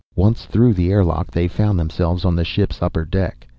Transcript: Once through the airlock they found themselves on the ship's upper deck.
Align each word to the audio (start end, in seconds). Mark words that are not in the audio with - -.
Once 0.15 0.45
through 0.47 0.73
the 0.73 0.91
airlock 0.91 1.29
they 1.29 1.47
found 1.47 1.77
themselves 1.77 2.25
on 2.25 2.35
the 2.35 2.43
ship's 2.43 2.81
upper 2.81 3.05
deck. 3.05 3.47